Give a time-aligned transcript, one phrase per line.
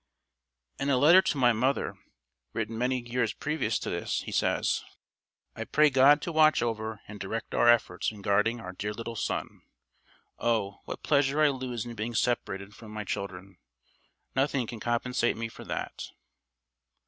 [0.79, 1.93] In a letter to my mother,
[2.53, 4.83] written many years previous to this, he says:
[5.55, 9.15] "I pray God to watch over and direct our efforts in guarding our dear little
[9.15, 9.61] son....
[10.39, 13.57] Oh, what pleasure I lose in being separated from my children!
[14.35, 16.01] Nothing can compensate me for that.